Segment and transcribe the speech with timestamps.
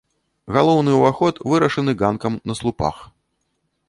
[0.55, 2.95] Галоўны ўваход вырашаны ганкам на слупах.